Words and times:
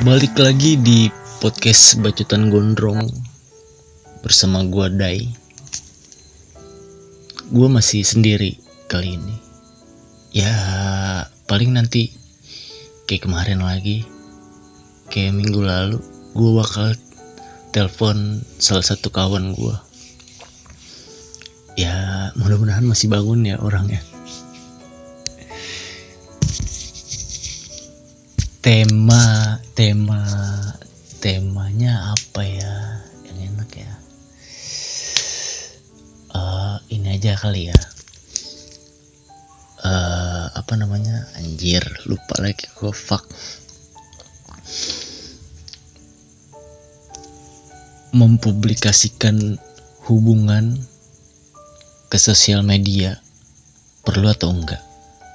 Balik 0.00 0.32
lagi 0.40 0.80
di 0.80 1.12
podcast 1.44 2.00
Bacotan 2.00 2.48
Gondrong 2.48 3.04
bersama 4.24 4.64
gua 4.64 4.88
Dai. 4.88 5.28
Gua 7.52 7.68
masih 7.68 8.00
sendiri 8.00 8.56
kali 8.88 9.20
ini. 9.20 9.36
Ya, 10.32 10.56
paling 11.44 11.76
nanti 11.76 12.16
kayak 13.04 13.28
kemarin 13.28 13.60
lagi. 13.60 14.08
Kayak 15.12 15.36
minggu 15.36 15.60
lalu 15.60 16.00
gua 16.32 16.64
bakal 16.64 16.96
telepon 17.76 18.40
salah 18.56 18.88
satu 18.88 19.12
kawan 19.12 19.52
gua. 19.52 19.84
Ya, 21.76 22.32
mudah-mudahan 22.40 22.88
masih 22.88 23.12
bangun 23.12 23.44
ya 23.44 23.60
orangnya. 23.60 24.00
tema 28.60 29.39
tema 29.80 30.20
temanya 31.24 32.12
apa 32.12 32.44
ya? 32.44 33.00
Yang 33.24 33.38
enak 33.48 33.70
ya. 33.80 33.92
Eh 36.36 36.76
ini 37.00 37.16
aja 37.16 37.32
kali 37.40 37.72
ya. 37.72 37.80
Eh 39.80 40.46
apa 40.52 40.76
namanya? 40.76 41.24
Anjir 41.40 41.80
lupa 42.04 42.36
lagi 42.44 42.68
gue 42.76 42.92
fuck. 42.92 43.24
Mempublikasikan 48.12 49.56
hubungan 50.04 50.76
ke 52.12 52.20
sosial 52.20 52.60
media 52.60 53.16
perlu 54.04 54.28
atau 54.28 54.52
enggak? 54.52 54.84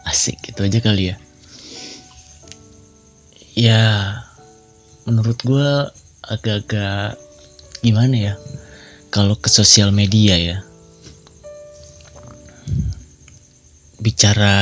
Asik 0.05 0.37
gitu 0.45 0.69
aja 0.69 0.77
kali 0.85 1.09
ya. 1.09 1.17
Ya 3.57 3.81
menurut 5.05 5.37
gue 5.45 5.69
agak-agak 6.25 7.21
gimana 7.85 8.33
ya? 8.33 8.35
Kalau 9.13 9.37
ke 9.37 9.47
sosial 9.47 9.93
media 9.93 10.33
ya. 10.33 10.57
Bicara 14.01 14.57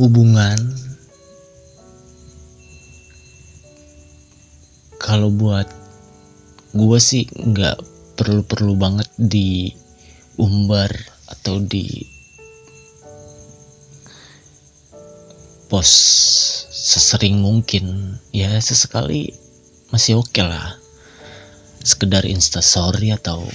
hubungan. 0.00 0.56
Kalau 5.00 5.28
buat 5.28 5.68
gue 6.72 6.98
sih 7.00 7.28
nggak 7.28 7.82
perlu-perlu 8.16 8.76
banget 8.76 9.08
diumbar 9.20 10.92
atau 11.28 11.60
di 11.60 12.04
post 15.68 16.59
sesering 16.90 17.38
mungkin. 17.38 18.18
Ya 18.34 18.58
sesekali 18.58 19.30
masih 19.94 20.18
oke 20.18 20.42
lah. 20.42 20.74
Sekedar 21.86 22.26
instastory 22.26 23.14
atau 23.14 23.46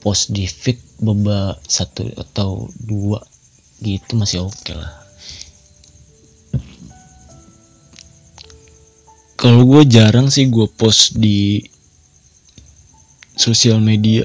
post 0.00 0.32
di 0.32 0.48
feed 0.48 0.80
beba 0.96 1.60
satu 1.68 2.08
atau 2.16 2.72
dua 2.88 3.20
gitu 3.84 4.16
masih 4.16 4.48
oke 4.48 4.72
lah. 4.72 5.04
Kalau 9.36 9.68
gue 9.68 9.84
jarang 9.84 10.32
sih 10.32 10.48
gue 10.48 10.64
post 10.64 11.20
di 11.20 11.60
sosial 13.36 13.84
media 13.84 14.24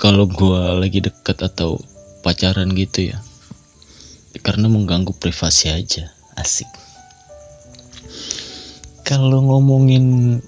kalau 0.00 0.24
gue 0.24 0.80
lagi 0.80 1.04
deket 1.04 1.44
atau 1.44 1.76
pacaran 2.24 2.72
gitu 2.72 3.12
ya. 3.12 3.20
Karena 4.40 4.72
mengganggu 4.72 5.12
privasi 5.20 5.68
aja 5.68 6.21
asik. 6.38 6.68
Kalau 9.02 9.44
ngomongin 9.44 10.38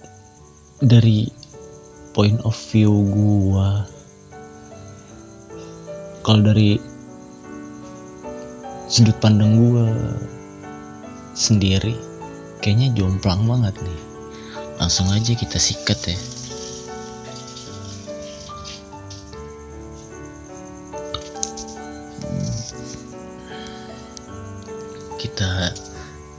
dari 0.81 1.29
point 2.15 2.39
of 2.47 2.55
view 2.71 2.93
gua 3.11 3.85
kalau 6.25 6.41
dari 6.41 6.81
sudut 8.89 9.17
pandang 9.21 9.61
gua 9.61 9.93
sendiri 11.37 11.99
kayaknya 12.65 12.95
jomplang 12.97 13.45
banget 13.45 13.77
nih. 13.85 14.01
Langsung 14.81 15.11
aja 15.13 15.37
kita 15.37 15.59
sikat 15.61 15.99
ya 16.09 16.19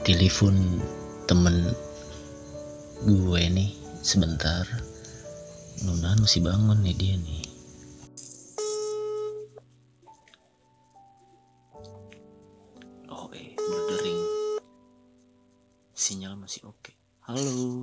telepon 0.05 0.53
temen 1.25 1.73
gue 3.09 3.41
nih 3.49 3.73
sebentar. 4.05 4.61
Mudah 5.81 6.13
masih 6.21 6.45
bangun 6.45 6.77
nih 6.85 6.93
dia 6.93 7.17
nih. 7.17 7.41
Oh 13.09 13.33
eh 13.33 13.57
berdering. 13.57 14.21
Sinyal 15.97 16.37
masih 16.37 16.69
oke. 16.69 16.93
Halo. 17.25 17.81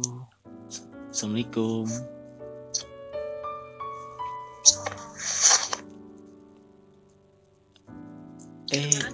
Assalamualaikum. 1.11 1.91
Eh 8.71 9.12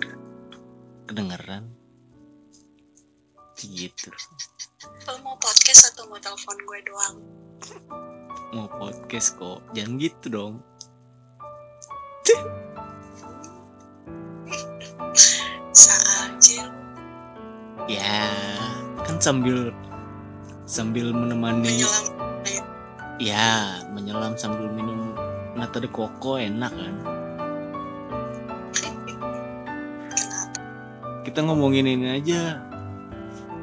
podcast 9.08 9.40
kok 9.40 9.64
jangan 9.72 9.96
gitu 9.96 10.26
dong 10.28 10.54
Saja. 15.72 16.68
ya 17.88 18.28
kan 19.08 19.16
sambil 19.16 19.72
sambil 20.68 21.08
menemani 21.16 21.80
Menyelam. 21.80 22.04
ya 23.16 23.80
menyelam 23.96 24.36
sambil 24.36 24.68
minum 24.76 25.16
nata 25.56 25.80
de 25.80 25.88
koko 25.88 26.36
enak 26.36 26.76
kan 26.76 26.96
kita 31.24 31.40
ngomongin 31.48 31.88
ini 31.88 32.20
aja 32.20 32.60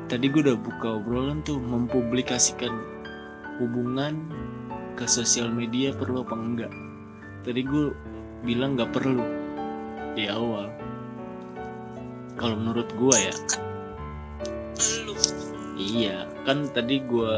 tadi 0.10 0.26
gue 0.26 0.42
udah 0.42 0.58
buka 0.58 0.98
obrolan 0.98 1.46
tuh 1.46 1.62
mempublikasikan 1.62 2.74
hubungan 3.62 4.45
ke 4.96 5.06
sosial 5.06 5.52
media 5.52 5.92
perlu 5.92 6.24
apa 6.24 6.36
enggak? 6.36 6.74
Tadi 7.44 7.62
gue 7.62 7.92
bilang 8.48 8.80
nggak 8.80 8.92
perlu 8.96 9.24
di 10.16 10.26
awal. 10.32 10.72
Kalau 12.36 12.56
menurut 12.56 12.90
gue 12.96 13.16
ya. 13.16 13.36
Iya 15.76 16.18
kan 16.48 16.72
tadi 16.72 17.04
gue 17.04 17.34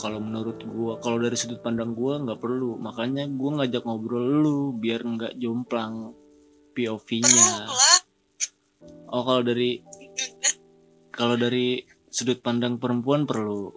kalau 0.00 0.20
menurut 0.20 0.60
gue 0.64 0.92
kalau 1.00 1.20
dari 1.20 1.36
sudut 1.36 1.64
pandang 1.64 1.96
gue 1.96 2.12
nggak 2.28 2.40
perlu. 2.40 2.76
Makanya 2.76 3.24
gue 3.26 3.50
ngajak 3.56 3.82
ngobrol 3.88 4.24
lu 4.44 4.58
biar 4.76 5.02
nggak 5.02 5.40
jomplang 5.40 6.12
POV-nya 6.70 7.68
oh 9.10 9.22
kalau 9.26 9.42
dari 9.42 9.82
kalau 11.10 11.34
dari 11.34 11.82
sudut 12.08 12.38
pandang 12.40 12.78
perempuan 12.78 13.26
perlu 13.26 13.74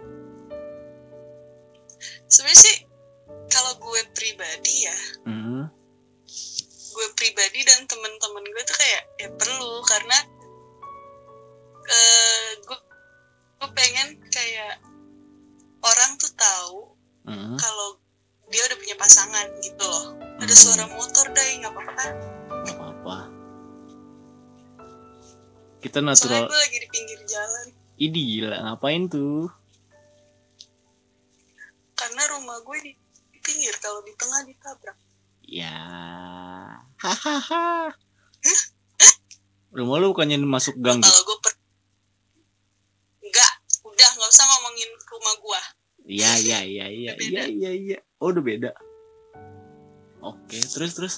Sebenarnya 2.34 2.58
sih 2.60 2.78
kalau 3.48 3.78
gue 3.78 4.02
pribadi 4.12 4.90
ya, 4.90 4.98
Hmm, 5.24 5.70
gue 6.90 7.08
pribadi 7.14 7.62
dan 7.62 7.86
temen-temen 7.86 8.44
gue 8.44 8.64
tuh 8.64 8.74
kayak 8.74 9.04
ya 9.18 9.30
perlu 9.32 9.86
karena 9.86 10.18
eh 11.84 12.48
gue 12.60 12.80
gue 13.60 13.70
pengen 13.72 14.08
kayak 14.28 14.82
orang 15.80 16.12
tuh 16.18 16.32
tahu 16.34 16.78
hmm, 17.24 17.54
kalau 17.56 18.00
dia 18.50 18.62
udah 18.66 18.78
punya 18.78 18.96
pasangan 18.96 19.48
gitu 19.62 19.84
loh. 19.84 20.18
Ada 20.38 20.50
Hmm. 20.50 20.62
suara 20.66 20.86
motor 20.90 21.26
dai 21.32 21.62
nggak 21.62 21.70
apa-apa. 21.72 22.06
Nggak 22.64 22.76
apa-apa. 22.76 23.18
Kita 25.80 26.00
Soalnya 26.00 26.10
natural 26.10 26.44
gue 26.48 26.60
lagi 26.60 26.78
di 26.80 26.90
pinggir 26.90 27.20
jalan. 27.28 27.66
Ini 27.94 28.20
gila 28.26 28.58
ngapain 28.66 29.04
tuh 29.06 29.52
rumah 32.40 32.58
gue 32.66 32.78
di, 32.82 32.92
di 33.32 33.40
pinggir 33.42 33.74
kalau 33.78 34.02
di 34.02 34.14
tengah 34.18 34.42
ditabrak. 34.48 34.98
ya. 35.46 35.76
Hahaha. 36.98 37.92
Rumah 39.74 39.96
lu 39.98 40.14
bukannya 40.14 40.38
masuk 40.42 40.78
gang 40.80 41.02
gitu? 41.02 41.10
Kalau 41.10 41.22
gue 41.26 41.38
per 41.42 41.54
Enggak, 43.24 43.52
udah 43.82 44.10
nggak 44.20 44.30
usah 44.30 44.46
ngomongin 44.46 44.90
rumah 45.10 45.36
gue. 45.42 45.62
iya 46.04 46.36
iya 46.36 46.60
iya 46.68 46.86
iya 46.92 47.14
iya 47.16 47.44
iya 47.48 47.72
iya. 47.72 47.98
Oh 48.20 48.30
udah 48.30 48.44
beda. 48.44 48.72
Oke 50.22 50.60
terus 50.60 50.92
terus. 50.94 51.16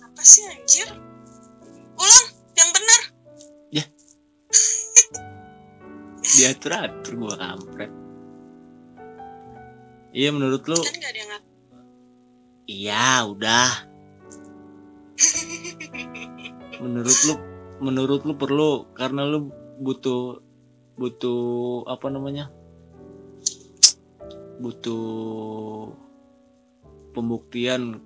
Apa 0.00 0.22
sih 0.22 0.42
anjir? 0.48 0.88
ulang 1.94 2.26
yang 2.58 2.70
benar. 2.74 3.00
Diatur 6.34 6.72
atur 6.74 7.14
gue 7.14 7.34
kampret 7.38 7.92
iya 10.14 10.30
menurut 10.30 10.62
lu? 10.70 10.78
Kan 10.78 10.94
gak 11.02 11.10
ada 11.10 11.18
yang 11.18 11.30
ngatur 11.34 11.54
iya 12.64 13.24
udah. 13.28 13.70
Menurut 16.80 17.18
lu 17.28 17.34
menurut 17.82 18.20
lu 18.24 18.34
perlu 18.36 18.88
karena 18.96 19.28
lu 19.28 19.52
butuh 19.80 20.40
butuh 20.96 21.84
apa 21.90 22.06
namanya? 22.08 22.48
Butuh 24.62 25.90
pembuktian. 27.12 27.98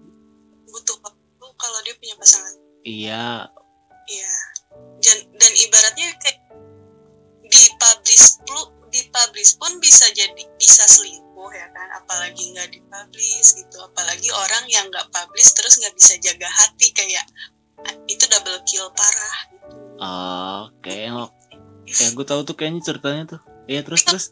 Butuh 0.68 0.96
waktu 1.04 1.46
kalau 1.58 1.78
dia 1.84 1.94
punya 1.96 2.14
pasangan. 2.18 2.54
Iya. 2.84 3.52
Iya. 4.08 4.34
Dan, 5.04 5.18
dan 5.36 5.52
ibaratnya 5.52 6.08
kayak 6.22 6.38
dipublish 7.48 8.40
pun 8.44 8.72
dipublish 8.88 9.56
pun 9.60 9.72
bisa 9.80 10.08
jadi 10.12 10.42
bisa 10.56 10.84
nggak 12.68 12.76
dipublish 12.76 13.56
gitu. 13.56 13.76
Apalagi 13.80 14.28
orang 14.28 14.64
yang 14.68 14.84
nggak 14.92 15.08
publish 15.08 15.56
terus 15.56 15.80
nggak 15.80 15.96
bisa 15.96 16.20
jaga 16.20 16.48
hati 16.52 16.92
kayak 16.92 17.24
ah, 17.88 17.96
itu 18.04 18.24
double 18.28 18.60
kill 18.68 18.92
parah. 18.92 19.38
Gitu. 19.48 19.76
oke. 20.68 20.98
Ya 21.88 22.06
gue 22.12 22.26
tahu 22.28 22.44
tuh 22.44 22.52
kayaknya 22.52 22.84
ceritanya 22.84 23.24
tuh. 23.24 23.40
Iya 23.64 23.80
terus 23.80 24.04
terus? 24.04 24.26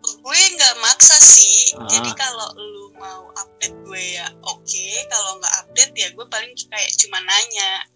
gue 0.00 0.40
nggak 0.54 0.76
maksa 0.84 1.16
sih. 1.18 1.74
Ah. 1.74 1.88
jadi 1.88 2.10
kalau 2.14 2.48
lu 2.54 2.92
mau 2.94 3.34
update 3.34 3.74
gue 3.82 4.04
ya 4.14 4.30
oke. 4.46 4.86
Kalau 5.10 5.42
nggak 5.42 5.54
update 5.66 5.94
ya 5.98 6.08
gue 6.14 6.26
paling 6.30 6.54
kayak 6.54 6.90
cuma 7.02 7.18
nanya. 7.18 7.90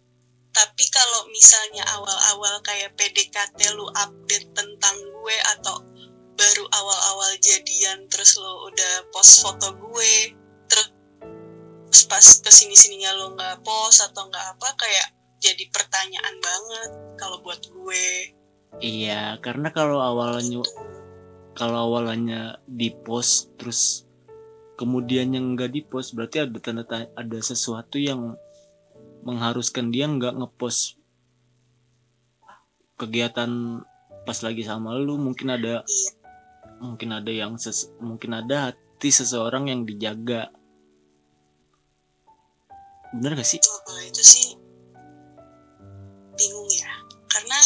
Tapi 0.55 0.85
kalau 0.91 1.27
misalnya 1.35 1.83
awal-awal 1.99 2.63
kayak 2.63 2.95
PDKT 2.95 3.75
lu 3.75 3.87
update 3.91 4.55
tentang 4.55 4.97
gue 4.99 5.37
atau 5.59 5.83
baru 6.35 6.65
awal-awal 6.67 7.33
jadian 7.39 8.11
terus 8.11 8.35
lu 8.39 8.53
udah 8.71 8.95
post 9.15 9.43
foto 9.43 9.71
gue 9.79 10.35
terus 10.67 12.03
pas 12.11 12.27
ke 12.27 12.51
sini 12.51 12.75
sininya 12.75 13.11
lu 13.15 13.39
nggak 13.39 13.63
post 13.63 14.03
atau 14.03 14.27
nggak 14.27 14.47
apa 14.59 14.69
kayak 14.75 15.07
jadi 15.39 15.65
pertanyaan 15.71 16.37
banget 16.43 16.91
kalau 17.15 17.39
buat 17.47 17.63
gue 17.63 18.07
iya 18.83 19.39
karena 19.39 19.71
kalau 19.71 20.03
awalnya 20.03 20.59
Gitu. 20.59 20.83
kalau 21.55 21.87
awalnya 21.87 22.59
di 22.67 22.91
post 22.91 23.55
terus 23.55 24.03
kemudian 24.75 25.31
yang 25.31 25.55
nggak 25.55 25.71
di 25.71 25.87
post 25.87 26.19
berarti 26.19 26.43
ada 26.43 26.59
tanda 26.59 26.83
ada 27.15 27.39
sesuatu 27.39 27.95
yang 27.95 28.35
mengharuskan 29.23 29.95
dia 29.95 30.11
nggak 30.11 30.35
ngepost 30.35 30.99
kegiatan 32.99 33.83
pas 34.27 34.39
lagi 34.43 34.67
sama 34.67 34.99
lu 34.99 35.15
mungkin 35.15 35.55
ada 35.55 35.87
Iya. 35.87 36.24
Mungkin 36.85 37.17
ada 37.17 37.33
yang 37.33 37.57
ses- 37.57 37.89
mungkin 37.99 38.37
ada 38.37 38.71
hati 38.71 39.09
seseorang 39.09 39.73
yang 39.73 39.89
dijaga. 39.89 40.53
Bener 43.17 43.41
gak 43.41 43.49
sih? 43.49 43.59
Wah, 43.65 43.81
kalau 43.89 44.03
itu 44.05 44.23
sih 44.23 44.49
bingung 46.37 46.69
ya. 46.69 46.93
Karena 47.31 47.59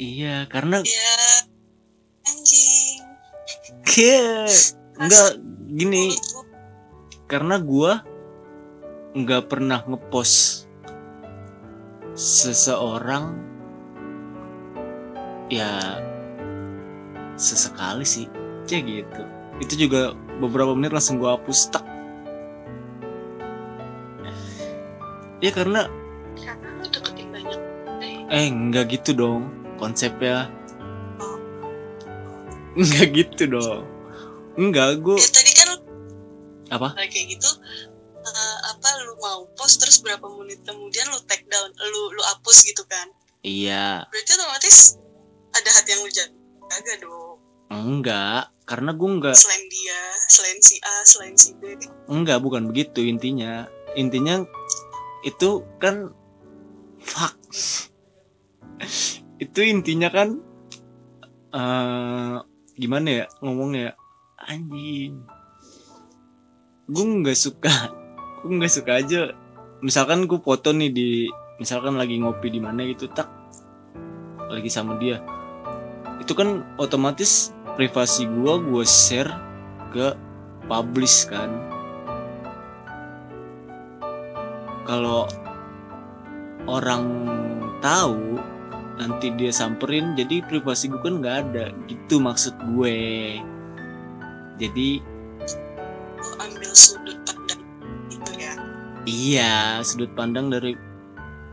iya 0.00 0.36
karena 0.50 0.76
ya 0.82 1.14
anjing. 2.26 2.98
Enggak 4.98 5.38
gini. 5.70 6.10
Menurut 6.10 6.26
gua, 6.26 6.44
karena 7.30 7.56
gua 7.62 7.92
nggak 9.10 9.42
pernah 9.50 9.80
ngepost 9.86 10.66
seseorang 12.14 13.38
ya 15.50 15.98
sesekali 17.40 18.04
sih. 18.04 18.28
Kayak 18.68 18.84
gitu. 19.08 19.22
Itu 19.64 19.74
juga 19.88 20.12
beberapa 20.40 20.76
menit 20.76 20.92
langsung 20.92 21.16
gua 21.16 21.40
hapus 21.40 21.72
tak 21.72 21.84
ya 25.40 25.50
karena 25.52 25.88
karena 26.36 26.68
lu 26.80 26.86
deketin 26.88 27.28
banyak 27.32 27.60
eh 28.28 28.46
nggak 28.48 28.84
gitu 28.92 29.16
dong 29.16 29.48
konsepnya. 29.80 30.52
Nggak 32.76 33.08
gitu 33.16 33.42
dong. 33.48 33.82
Nggak 34.60 35.00
gua 35.00 35.16
ya 35.16 35.28
tadi 35.32 35.52
kan 35.56 35.68
apa? 36.70 36.88
Kayak 37.00 37.36
gitu 37.36 37.50
eh, 38.20 38.58
apa 38.68 38.88
lu 39.08 39.16
mau 39.18 39.48
post 39.56 39.80
terus 39.80 40.04
berapa 40.04 40.22
menit 40.38 40.60
kemudian 40.62 41.08
lu 41.08 41.18
take 41.26 41.48
down 41.48 41.72
lu 41.72 42.00
lu 42.14 42.22
hapus 42.30 42.62
gitu 42.68 42.84
kan? 42.86 43.08
Iya. 43.40 44.04
Berarti 44.12 44.30
otomatis 44.36 44.76
ada 45.56 45.70
hati 45.72 45.88
yang 45.96 46.00
lu 46.04 46.10
jaga 46.12 46.92
dong 47.00 47.19
enggak 47.70 48.50
karena 48.66 48.90
gua 48.94 49.10
nggak 49.18 49.34
selain 49.34 49.64
dia 49.66 50.00
selain 50.30 50.58
si 50.62 50.76
A 50.78 50.94
selain 51.02 51.34
si 51.34 51.50
B 51.58 51.74
Enggak, 52.06 52.38
bukan 52.38 52.70
begitu 52.70 53.02
intinya. 53.02 53.66
Intinya 53.98 54.46
itu 55.26 55.66
kan 55.82 56.14
fuck. 57.02 57.34
itu 59.44 59.60
intinya 59.66 60.06
kan 60.14 60.38
eh 61.50 62.36
gimana 62.78 63.08
ya 63.10 63.24
ngomongnya? 63.42 63.98
Anjing. 64.38 65.26
Gue 66.86 67.04
nggak 67.26 67.38
suka. 67.38 67.90
Gue 68.46 68.54
nggak 68.54 68.72
suka 68.72 69.02
aja. 69.02 69.34
Misalkan 69.82 70.30
gue 70.30 70.38
foto 70.38 70.70
nih 70.70 70.90
di 70.94 71.08
misalkan 71.58 71.98
lagi 71.98 72.16
ngopi 72.22 72.48
di 72.54 72.62
mana 72.62 72.86
gitu 72.86 73.10
tak 73.10 73.26
lagi 74.46 74.70
sama 74.70 74.94
dia. 75.02 75.18
Itu 76.22 76.38
kan 76.38 76.78
otomatis 76.78 77.50
privasi 77.80 78.28
gue 78.28 78.54
gue 78.60 78.84
share 78.84 79.32
ke 79.88 80.12
publish 80.68 81.24
kan. 81.24 81.48
Kalau 84.84 85.24
orang 86.68 87.08
tahu 87.80 88.36
nanti 89.00 89.32
dia 89.32 89.48
samperin 89.48 90.12
jadi 90.12 90.44
privasi 90.44 90.92
gue 90.92 91.00
kan 91.00 91.24
nggak 91.24 91.36
ada. 91.48 91.72
Gitu 91.88 92.20
maksud 92.20 92.52
gue. 92.76 93.40
Jadi 94.60 95.00
ambil 96.36 96.72
sudut 96.76 97.16
pandang 97.24 97.64
gitu 98.12 98.30
ya. 98.36 98.52
Iya 99.08 99.80
sudut 99.80 100.12
pandang 100.12 100.52
dari 100.52 100.76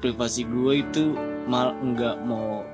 privasi 0.03 0.43
gue 0.43 0.84
itu 0.84 1.15
mal 1.48 1.72
nggak 1.79 2.19
mau 2.27 2.67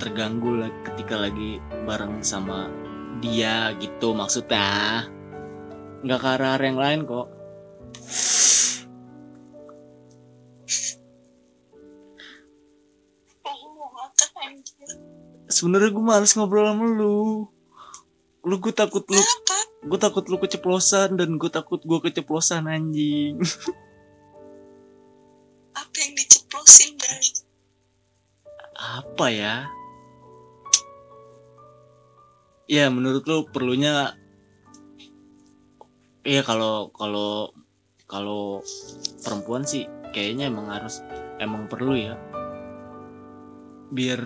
terganggu 0.00 0.64
lah 0.64 0.72
ketika 0.88 1.20
lagi 1.20 1.60
bareng 1.84 2.24
sama 2.24 2.72
dia 3.20 3.76
gitu 3.76 4.16
maksudnya. 4.16 5.04
Nggak 6.00 6.20
ke 6.24 6.28
arah 6.32 6.56
yang 6.56 6.80
lain 6.80 7.00
kok. 7.04 7.28
Sebenarnya 15.52 15.92
gue 15.92 16.04
males 16.04 16.32
ngobrol 16.32 16.64
sama 16.64 16.88
lu. 16.88 17.44
Lu 18.40 18.56
gue 18.56 18.72
takut 18.72 19.04
lu 19.04 19.20
gue 19.80 19.98
takut 20.00 20.24
lu 20.28 20.36
keceplosan 20.40 21.20
dan 21.20 21.36
gue 21.36 21.50
takut 21.52 21.84
gue 21.84 21.98
keceplosan 22.00 22.64
anjing. 22.64 23.36
Apa 25.76 25.96
yang 26.00 26.12
diceplosin 26.16 26.96
dari 26.96 27.44
apa 28.80 29.28
ya 29.28 29.68
ya 32.70 32.86
menurut 32.86 33.26
lu 33.26 33.50
perlunya 33.50 34.14
Iya 36.20 36.44
kalau 36.44 36.92
kalau 36.92 37.48
kalau 38.04 38.60
perempuan 39.24 39.64
sih 39.64 39.88
kayaknya 40.12 40.52
emang 40.52 40.68
harus 40.68 41.00
emang 41.40 41.64
perlu 41.64 41.96
ya. 41.96 42.12
Biar 43.88 44.20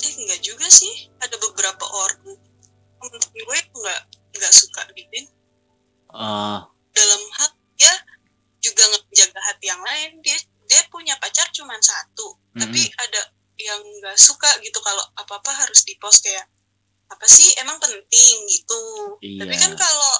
eh 0.00 0.12
enggak 0.16 0.40
juga 0.40 0.66
sih. 0.72 1.12
Ada 1.20 1.36
beberapa 1.36 1.84
orang 1.84 2.40
temen 3.04 3.20
gue 3.36 3.58
nggak 3.68 4.00
nggak 4.32 4.54
suka 4.56 4.82
gitu 4.96 5.28
ah. 6.16 6.64
Dalam 6.96 7.22
hak 7.36 7.52
ya 7.76 7.94
juga 8.64 8.82
ngejaga 8.96 9.40
hati 9.44 9.66
yang 9.68 9.82
lain. 9.84 10.10
Dia 10.24 10.40
dia 10.72 10.80
punya 10.88 11.20
pacar 11.20 11.52
cuma 11.52 11.76
satu. 11.84 12.32
Tapi 12.56 12.80
ada 12.96 13.20
yang 13.60 13.84
nggak 14.00 14.16
suka 14.16 14.48
gitu 14.64 14.80
kalau 14.80 15.04
apa 15.20 15.36
apa 15.36 15.52
harus 15.52 15.84
di 15.84 16.00
post 16.00 16.24
kayak 16.24 16.48
apa 17.10 17.26
sih? 17.26 17.50
Emang 17.58 17.76
penting 17.76 18.34
gitu. 18.48 18.82
Tapi 19.18 19.50
Iya. 19.50 19.60
kan 19.60 19.72
kalau 19.74 20.14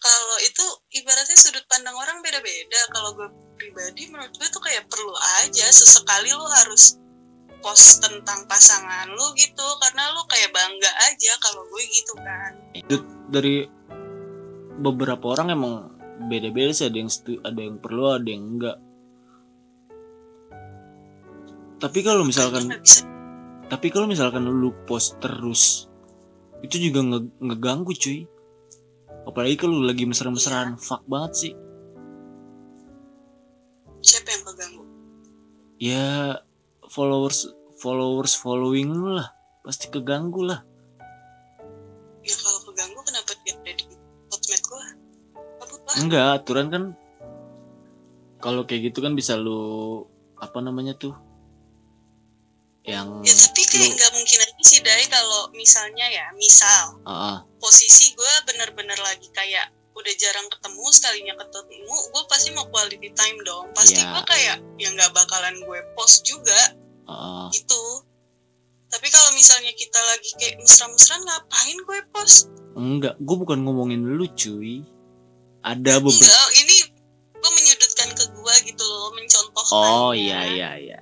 kalau 0.00 0.36
itu 0.40 0.64
ibaratnya 0.96 1.36
sudut 1.36 1.66
pandang 1.68 1.92
orang 1.92 2.24
beda-beda. 2.24 2.80
Kalau 2.88 3.12
gue 3.12 3.28
pribadi 3.58 4.08
menurut 4.08 4.32
gue 4.32 4.48
tuh 4.48 4.62
kayak 4.62 4.88
perlu 4.88 5.12
aja. 5.42 5.66
Sesekali 5.68 6.32
lu 6.32 6.46
harus 6.46 6.96
post 7.60 8.00
tentang 8.00 8.48
pasangan 8.48 9.12
lu 9.12 9.26
gitu. 9.36 9.66
Karena 9.82 10.14
lu 10.16 10.24
kayak 10.24 10.54
bangga 10.54 10.90
aja 11.04 11.32
kalau 11.42 11.68
gue 11.68 11.82
gitu 11.84 12.14
kan. 12.16 12.52
Dari 13.28 13.68
beberapa 14.80 15.36
orang 15.36 15.52
emang 15.52 15.74
beda-beda 16.32 16.72
sih. 16.72 16.88
Ada 16.88 16.96
yang 16.96 17.10
setu- 17.12 17.42
ada 17.44 17.60
yang 17.60 17.76
perlu 17.76 18.16
ada 18.16 18.24
yang 18.24 18.56
enggak. 18.56 18.78
Tapi 21.80 21.98
kalau 22.00 22.24
misalkan 22.24 22.68
bisa 22.80 23.04
tapi 23.70 23.94
kalau 23.94 24.10
misalkan 24.10 24.42
lu 24.44 24.74
post 24.84 25.22
terus 25.22 25.90
itu 26.60 26.76
juga 26.90 27.00
nge 27.00 27.20
ngeganggu 27.40 27.92
cuy. 27.96 28.28
Apalagi 29.24 29.56
kalau 29.56 29.80
lu 29.80 29.84
lagi 29.88 30.04
mesra-mesraan. 30.04 30.76
Fuck 30.76 31.04
banget 31.08 31.32
sih. 31.36 31.52
Siapa 34.00 34.28
yang 34.32 34.44
keganggu? 34.44 34.84
Ya 35.80 36.08
followers 36.88 37.48
followers 37.80 38.36
following 38.36 38.92
lu 38.92 39.16
lah. 39.20 39.32
Pasti 39.64 39.88
keganggu 39.88 40.44
lah. 40.44 40.60
Ya 42.20 42.36
kalau 42.36 42.60
keganggu 42.68 43.00
kenapa 43.04 43.32
dia 43.44 43.56
ada 43.56 43.72
di 43.72 43.84
hotmate 44.28 44.64
gua? 44.68 44.84
Kabut 45.60 45.80
lah. 45.84 45.94
Enggak 46.00 46.26
aturan 46.40 46.66
kan. 46.68 46.84
Kalau 48.40 48.64
kayak 48.64 48.92
gitu 48.92 49.04
kan 49.04 49.12
bisa 49.16 49.36
lu 49.36 50.04
apa 50.40 50.60
namanya 50.64 50.96
tuh? 50.96 51.12
Yang 52.84 53.08
ya 53.28 53.34
tapi 53.36 53.59
kayak 53.70 53.94
nggak 53.94 54.12
mungkin 54.18 54.38
aja 54.42 54.62
sih 54.66 54.80
Dai 54.82 55.06
kalau 55.06 55.48
misalnya 55.54 56.06
ya 56.10 56.26
misal 56.34 56.98
ah, 57.06 57.10
ah, 57.10 57.36
posisi 57.62 58.12
gue 58.18 58.34
bener-bener 58.50 58.98
lagi 58.98 59.30
kayak 59.30 59.70
udah 59.94 60.14
jarang 60.16 60.48
ketemu 60.48 60.84
sekalinya 60.90 61.34
ketemu 61.38 61.96
gue 62.10 62.22
pasti 62.30 62.48
mau 62.56 62.66
quality 62.70 63.10
time 63.14 63.38
dong. 63.46 63.68
Pasti 63.76 64.00
Iya. 64.00 64.10
gue 64.10 64.22
kayak 64.26 64.56
ya 64.80 64.88
nggak 64.90 65.10
bakalan 65.12 65.54
gue 65.62 65.80
post 65.94 66.26
juga. 66.26 66.76
Ah. 67.10 67.50
gitu. 67.50 68.06
Tapi 68.90 69.06
kalau 69.10 69.30
misalnya 69.34 69.70
kita 69.74 69.98
lagi 69.98 70.30
kayak 70.38 70.62
mesra-mesraan 70.62 71.22
ngapain 71.26 71.78
gue 71.78 71.98
post? 72.14 72.50
Enggak 72.78 73.18
gue 73.18 73.36
bukan 73.38 73.58
ngomongin 73.66 74.02
lu 74.02 74.26
cuy. 74.34 74.82
Ada 75.66 75.98
beberapa 76.00 76.16
enggak 76.16 76.48
ini 76.64 76.76
gue 77.40 77.50
menyudutkan 77.56 78.08
ke 78.14 78.24
gue 78.36 78.54
gitu 78.68 78.84
loh 78.84 79.10
mencontohkan 79.16 79.72
oh 79.80 80.12
iya 80.12 80.44
iya 80.44 80.70
iya 80.76 80.98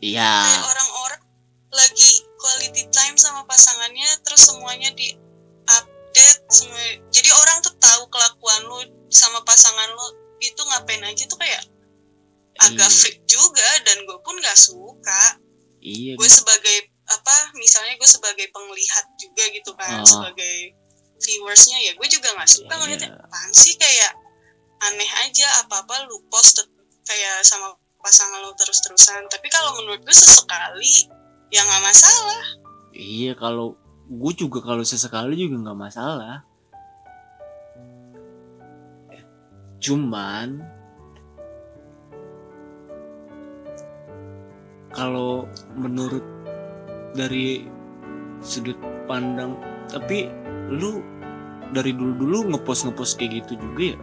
iya 0.00 0.32
kayak 0.48 0.64
orang-orang 0.66 1.22
lagi 1.70 2.10
quality 2.36 2.84
time 2.90 3.16
sama 3.16 3.44
pasangannya 3.46 4.08
terus 4.26 4.42
semuanya 4.48 4.90
di 4.96 5.14
update 5.68 6.40
semua 6.50 6.80
jadi 7.14 7.30
orang 7.30 7.56
tuh 7.62 7.74
tahu 7.78 8.02
kelakuan 8.10 8.60
lu 8.66 8.78
sama 9.08 9.38
pasangan 9.44 9.88
lu 9.92 10.06
itu 10.40 10.58
ngapain 10.58 11.04
aja 11.04 11.24
tuh 11.28 11.36
kayak 11.36 11.62
agak 12.60 12.88
Iya. 12.88 12.96
freak 12.96 13.18
juga 13.24 13.68
dan 13.86 14.04
gue 14.04 14.18
pun 14.20 14.36
gak 14.40 14.58
suka 14.58 15.22
iya 15.80 16.12
gue 16.16 16.28
sebagai 16.28 16.76
apa 17.08 17.36
misalnya 17.56 17.96
gue 17.96 18.08
sebagai 18.08 18.46
penglihat 18.50 19.06
juga 19.16 19.44
gitu 19.50 19.70
kan 19.74 20.00
Ah. 20.00 20.06
sebagai 20.06 20.74
viewersnya 21.20 21.78
ya 21.84 21.92
gue 21.96 22.08
juga 22.08 22.32
nggak 22.32 22.48
suka 22.48 22.72
Iya, 22.72 22.80
ngeliatnya 22.80 23.10
iya. 23.12 23.20
apaan 23.20 23.50
sih 23.52 23.74
kayak 23.76 24.12
aneh 24.80 25.10
aja 25.28 25.46
apa 25.60 25.84
apa 25.84 25.94
lu 26.08 26.16
post 26.32 26.64
kayak 27.04 27.44
sama 27.44 27.76
pasangan 28.00 28.40
lu 28.44 28.52
terus-terusan 28.56 29.28
tapi 29.28 29.46
kalau 29.52 29.76
menurut 29.80 30.00
gue 30.02 30.16
sesekali 30.16 31.08
ya 31.52 31.60
nggak 31.64 31.84
masalah 31.84 32.60
Iya 32.90 33.38
kalau 33.38 33.78
gue 34.10 34.32
juga 34.34 34.58
kalau 34.60 34.82
sesekali 34.82 35.38
juga 35.38 35.70
nggak 35.70 35.78
masalah. 35.78 36.42
Cuman 39.80 40.60
kalau 44.90 45.46
menurut 45.78 46.20
dari 47.14 47.64
sudut 48.42 48.76
pandang 49.06 49.54
tapi 49.86 50.26
lu 50.68 51.00
dari 51.70 51.94
dulu-dulu 51.94 52.50
ngepost 52.52 52.90
ngepost 52.90 53.16
kayak 53.16 53.46
gitu 53.46 53.54
juga 53.62 53.94
ya 53.94 53.98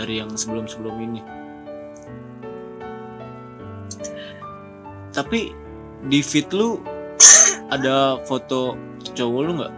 dari 0.00 0.18
yang 0.24 0.32
sebelum-sebelum 0.32 0.96
ini. 0.96 1.20
Tapi 5.14 5.54
di 6.10 6.20
feed 6.20 6.50
lu 6.52 6.82
ada 7.74 8.18
foto 8.26 8.74
cowok 9.14 9.40
lu 9.46 9.52
nggak? 9.62 9.74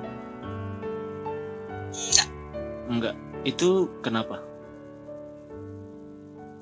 enggak 1.92 2.28
Enggak. 2.88 3.14
Itu 3.46 3.92
kenapa? 4.02 4.42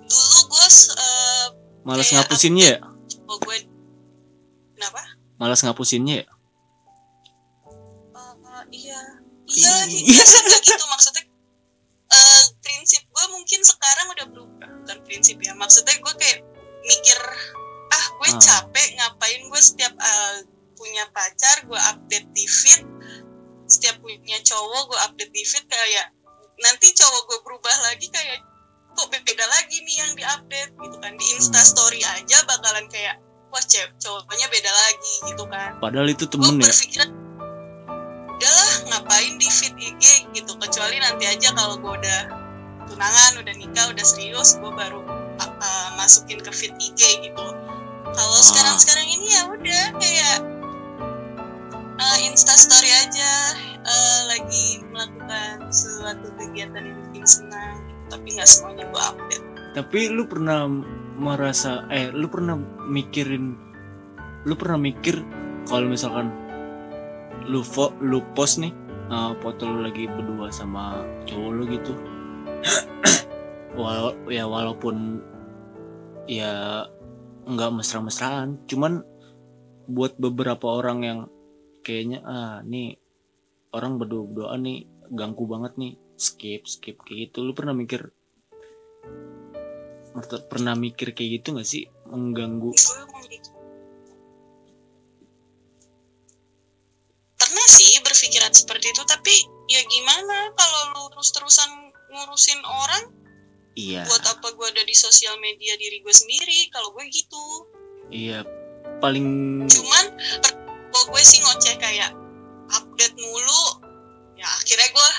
dulu 0.05 0.41
gue 0.53 0.67
uh, 0.95 1.47
Malas 1.85 2.09
ngapusinnya 2.13 2.67
ya? 2.77 2.79
oh 3.27 3.37
gue 3.41 3.57
kenapa 4.77 5.01
Malas 5.41 5.61
ngapusinnya 5.65 6.25
ya? 6.25 6.27
Uh, 8.15 8.63
iya 8.71 9.01
iya 9.49 9.75
Iya. 9.89 10.23
nggak 10.23 10.61
gitu 10.65 10.85
maksudnya 10.89 11.25
eh, 12.15 12.43
prinsip 12.63 13.03
gue 13.05 13.25
mungkin 13.33 13.61
sekarang 13.65 14.07
udah 14.13 14.27
berubah 14.31 14.71
bukan 14.85 14.99
prinsip 15.09 15.37
ya 15.41 15.53
maksudnya 15.57 15.97
gue 15.99 16.15
kayak 16.21 16.39
mikir 16.85 17.19
gue 18.15 18.31
Ah. 18.31 18.39
capek 18.39 18.89
ngapain 18.95 19.41
gue 19.45 19.61
setiap 19.61 19.95
eh, 19.95 20.35
punya 20.75 21.05
pacar 21.11 21.57
gue 21.63 21.81
update 21.91 22.29
di 22.31 22.45
feed 22.45 22.83
setiap 23.65 23.97
punya 23.99 24.39
cowok 24.41 24.83
gue 24.89 24.99
update 25.03 25.33
di 25.33 25.43
feed 25.43 25.65
kayak 25.65 26.13
nanti 26.57 26.93
cowok 26.93 27.23
gue 27.25 27.39
berubah 27.43 27.77
lagi 27.85 28.07
kayak 28.09 28.39
kok 28.95 29.11
beda 29.11 29.47
lagi 29.49 29.77
nih 29.81 29.97
yang 29.99 30.13
diupdate 30.15 30.73
gitu 30.77 30.97
kan 30.99 31.13
di 31.15 31.25
Insta 31.35 31.59
Hmm. 31.59 31.67
Story 31.67 32.01
aja 32.01 32.37
bakalan 32.45 32.87
kayak 32.87 33.19
wah 33.51 33.59
cewek 33.61 33.91
cowoknya 33.99 34.47
beda 34.47 34.71
lagi 34.71 35.15
gitu 35.27 35.45
kan 35.47 35.71
Padahal 35.79 36.07
itu 36.07 36.25
temen 36.25 36.59
ya. 36.59 36.67
berpikiran 36.67 37.11
udahlah 38.35 38.71
ngapain 38.89 39.35
di 39.39 39.49
feed 39.49 39.75
IG 39.75 40.03
gitu 40.33 40.53
kecuali 40.59 40.99
nanti 40.99 41.25
aja 41.25 41.49
kalau 41.55 41.79
gue 41.79 41.93
udah 41.93 42.21
tunangan 42.85 43.33
udah 43.41 43.55
nikah 43.57 43.87
udah 43.89 44.05
serius 44.05 44.59
gue 44.59 44.69
baru 44.69 45.01
uh, 45.39 45.51
uh, 45.55 45.89
masukin 45.97 46.39
ke 46.39 46.51
feed 46.51 46.75
IG 46.77 47.01
gitu 47.25 47.45
kalau 48.15 48.39
Ah. 48.39 48.47
sekarang 48.47 48.77
sekarang 48.79 49.09
ini 49.11 49.27
ya 49.35 49.43
udah 49.51 49.85
kayak 49.99 50.39
uh, 51.99 52.19
Insta 52.23 52.55
Story 52.55 52.91
aja 52.91 53.33
uh, 53.83 54.21
lagi 54.31 54.83
melakukan 54.91 55.69
suatu 55.71 56.31
kegiatan 56.39 56.83
yang 56.83 56.99
bikin 57.11 57.27
senang 57.27 57.83
tapi 58.09 58.35
nggak 58.39 58.49
semuanya 58.49 58.85
gue 58.89 59.03
update 59.03 59.45
Tapi 59.75 60.07
lu 60.07 60.23
pernah 60.31 60.71
merasa 61.19 61.83
eh 61.91 62.15
lu 62.15 62.31
pernah 62.31 62.55
mikirin 62.87 63.59
lu 64.47 64.55
pernah 64.55 64.79
mikir 64.79 65.19
kalau 65.67 65.91
misalkan 65.91 66.31
lu 67.45 67.61
fo, 67.67 67.91
lu 67.99 68.23
post 68.39 68.63
nih 68.63 68.71
uh, 69.11 69.35
foto 69.43 69.67
lu 69.67 69.83
lagi 69.83 70.07
berdua 70.07 70.49
sama 70.55 71.03
cowok 71.27 71.51
lu 71.51 71.65
gitu. 71.75 71.93
Wal 73.81 74.15
ya 74.31 74.47
walaupun 74.47 75.19
ya 76.31 76.87
nggak 77.45 77.71
mesra-mesraan, 77.77 78.65
cuman 78.65 79.05
buat 79.85 80.17
beberapa 80.17 80.81
orang 80.81 80.99
yang 81.05 81.21
kayaknya 81.85 82.25
ah 82.25 82.65
nih 82.65 82.97
orang 83.77 84.01
berdua-berduaan 84.01 84.65
nih 84.65 84.89
ganggu 85.13 85.45
banget 85.45 85.77
nih. 85.77 85.95
Skip 86.15 86.65
skip 86.65 86.97
kayak 87.05 87.29
gitu. 87.29 87.45
Lu 87.45 87.53
pernah 87.53 87.75
mikir 87.77 88.09
pernah 90.47 90.79
mikir 90.79 91.11
kayak 91.11 91.43
gitu 91.43 91.59
gak 91.59 91.67
sih? 91.67 91.91
Mengganggu. 92.07 92.71
Pernah 97.35 97.67
sih 97.67 97.99
berpikiran 97.99 98.55
seperti 98.55 98.95
itu 98.95 99.03
tapi 99.05 99.35
ya 99.67 99.83
gimana? 99.85 100.55
Kalau 100.55 100.81
lu 100.95 101.03
terus-terusan 101.13 101.71
ngurusin 102.15 102.63
orang 102.63 103.24
iya. 103.75 104.03
Buat 104.07 104.25
apa 104.39 104.47
gue 104.55 104.67
ada 104.71 104.83
di 104.83 104.95
sosial 104.95 105.39
media 105.39 105.75
diri 105.79 106.03
gue 106.03 106.15
sendiri 106.15 106.71
kalau 106.71 106.91
gue 106.95 107.05
gitu. 107.11 107.45
Iya 108.11 108.43
paling 109.01 109.27
cuman 109.69 110.05
kalau 110.93 111.05
gue 111.13 111.23
sih 111.25 111.41
ngoceh 111.43 111.77
kayak 111.77 112.15
update 112.73 113.17
mulu 113.21 113.65
ya 114.39 114.47
akhirnya 114.61 114.89
gue 114.93 115.11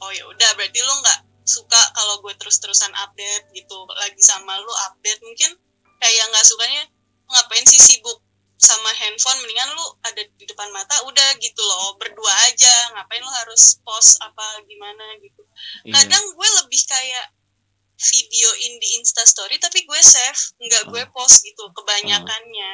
oh 0.00 0.10
ya 0.12 0.24
udah 0.28 0.50
berarti 0.56 0.80
lu 0.80 0.94
nggak 1.02 1.20
suka 1.44 1.80
kalau 1.92 2.24
gue 2.24 2.32
terus-terusan 2.40 2.92
update 3.04 3.52
gitu 3.52 3.76
lagi 4.00 4.20
sama 4.24 4.56
lu 4.60 4.72
update. 4.90 5.20
Mungkin 5.20 5.50
kayak 6.00 6.24
nggak 6.32 6.44
sukanya 6.44 6.82
ngapain 7.28 7.64
sih 7.68 7.80
sibuk 7.80 8.18
sama 8.56 8.88
handphone? 8.96 9.36
Mendingan 9.44 9.70
lu 9.76 9.86
ada 10.08 10.22
di 10.24 10.44
depan 10.48 10.72
mata 10.72 10.96
udah 11.04 11.28
gitu 11.38 11.60
loh 11.60 12.00
berdua 12.00 12.32
aja. 12.48 12.96
Ngapain 12.96 13.20
lu 13.20 13.32
harus 13.44 13.76
post 13.84 14.16
apa 14.24 14.64
gimana 14.64 15.04
gitu. 15.20 15.44
Iya. 15.84 16.00
Kadang 16.00 16.24
gue 16.32 16.48
lebih 16.64 16.80
kayak 16.88 17.26
videoin 17.94 18.72
di 18.82 18.88
instastory 18.98 19.56
tapi 19.56 19.86
gue 19.86 20.00
save 20.02 20.58
nggak 20.58 20.82
gue 20.90 21.02
Ah. 21.02 21.10
post 21.14 21.46
gitu 21.46 21.62
kebanyakannya. 21.72 22.72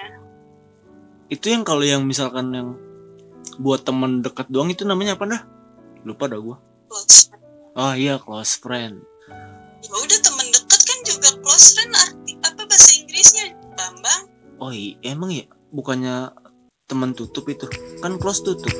Itu 1.30 1.46
yang 1.52 1.62
kalau 1.62 1.84
yang 1.84 2.02
misalkan 2.02 2.50
yang 2.50 2.68
buat 3.60 3.84
temen 3.84 4.20
dekat 4.24 4.48
doang 4.48 4.72
itu 4.72 4.82
namanya 4.82 5.14
apa 5.14 5.24
dah 5.28 5.42
lupa 6.02 6.26
dah 6.26 6.40
gua. 6.40 6.56
Close 6.88 7.28
friend. 7.28 7.44
oh 7.76 7.92
iya 7.94 8.16
close 8.18 8.56
friend. 8.58 9.04
Ya 9.80 9.94
udah 9.96 10.18
temen 10.20 10.46
deket 10.50 10.80
kan 10.84 10.98
juga 11.06 11.28
close 11.44 11.76
friend 11.76 11.92
arti 11.94 12.32
apa 12.40 12.62
bahasa 12.66 12.90
Inggrisnya? 12.96 13.46
Bambang? 13.76 14.22
Oh 14.60 14.72
iya 14.72 14.96
emang 15.04 15.30
ya? 15.32 15.44
Bukannya 15.70 16.34
teman 16.84 17.14
tutup 17.14 17.46
itu? 17.48 17.68
Kan 18.02 18.18
close 18.18 18.42
tutup 18.42 18.72